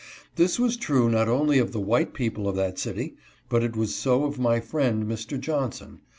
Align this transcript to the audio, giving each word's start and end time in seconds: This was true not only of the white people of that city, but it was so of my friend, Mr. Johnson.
This 0.35 0.59
was 0.59 0.77
true 0.77 1.09
not 1.11 1.29
only 1.29 1.59
of 1.59 1.73
the 1.73 1.79
white 1.79 2.15
people 2.15 2.47
of 2.49 2.55
that 2.55 2.79
city, 2.79 3.17
but 3.49 3.63
it 3.63 3.75
was 3.75 3.93
so 3.93 4.23
of 4.23 4.39
my 4.39 4.59
friend, 4.59 5.05
Mr. 5.05 5.39
Johnson. 5.39 5.99